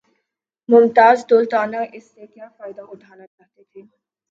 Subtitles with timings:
[0.69, 3.81] ممتاز دولتانہ اس سے کیا فائدہ اٹھانا چاہتے تھے؟